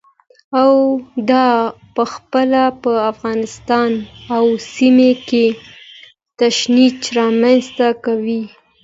او 0.61 0.73
دا 1.31 1.47
پخپله 1.95 2.63
په 2.81 2.91
افغانستان 3.11 3.91
او 4.35 4.45
سیمه 4.75 5.11
کې 5.27 5.45
تشنج 6.39 6.95
رامنځته 7.19 7.87
کوي. 8.05 8.43